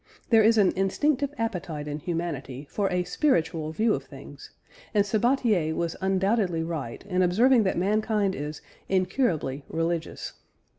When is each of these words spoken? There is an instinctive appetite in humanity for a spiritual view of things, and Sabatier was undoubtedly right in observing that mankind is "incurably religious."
There 0.31 0.41
is 0.41 0.57
an 0.57 0.71
instinctive 0.75 1.31
appetite 1.37 1.87
in 1.87 1.99
humanity 1.99 2.65
for 2.71 2.89
a 2.91 3.03
spiritual 3.03 3.71
view 3.71 3.93
of 3.93 4.03
things, 4.03 4.49
and 4.95 5.05
Sabatier 5.05 5.75
was 5.75 5.95
undoubtedly 6.01 6.63
right 6.63 7.05
in 7.05 7.21
observing 7.21 7.61
that 7.65 7.77
mankind 7.77 8.33
is 8.33 8.61
"incurably 8.89 9.63
religious." 9.69 10.33